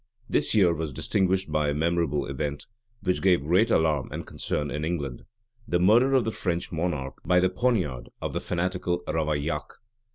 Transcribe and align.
[]This 0.35 0.55
year 0.55 0.73
was 0.73 0.91
distinguished 0.91 1.51
by 1.51 1.69
a 1.69 1.75
memorable 1.75 2.25
event, 2.25 2.65
which 3.03 3.21
gave 3.21 3.43
great 3.43 3.69
alarm 3.69 4.11
and 4.11 4.25
concern 4.25 4.71
in 4.71 4.83
England; 4.83 5.25
the 5.67 5.79
murder 5.79 6.13
of 6.15 6.23
the 6.23 6.31
French 6.31 6.71
monarch 6.71 7.19
by 7.23 7.39
the 7.39 7.51
poniard 7.51 8.09
of 8.19 8.33
the 8.33 8.39
fanatical 8.41 9.03
Ravaillac. 9.07 9.75